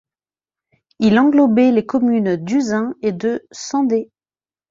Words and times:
Il 0.97 1.19
englobait 1.19 1.69
les 1.71 1.85
communes 1.85 2.35
d'Uzein 2.35 2.95
et 3.03 3.11
de 3.11 3.45
Sendets. 3.51 4.09